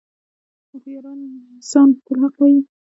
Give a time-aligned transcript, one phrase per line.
[0.69, 2.59] •هوښیار انسان تل حق وایی.